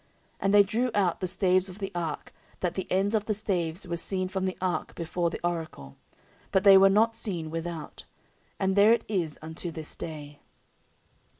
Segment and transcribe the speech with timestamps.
[0.01, 0.09] 14:005:009
[0.41, 3.87] And they drew out the staves of the ark, that the ends of the staves
[3.87, 5.95] were seen from the ark before the oracle;
[6.51, 8.05] but they were not seen without.
[8.59, 10.39] And there it is unto this day.